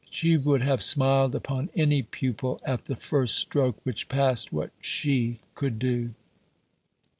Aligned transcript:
She 0.09 0.35
would 0.35 0.63
have 0.63 0.81
smiled 0.81 1.35
upon 1.35 1.69
any 1.75 2.01
pupil 2.01 2.59
"at 2.65 2.85
the 2.85 2.95
first 2.95 3.37
stroke 3.37 3.75
which 3.83 4.09
passed 4.09 4.51
what 4.51 4.71
she 4.81 5.37
could 5.53 5.77
do." 5.77 6.15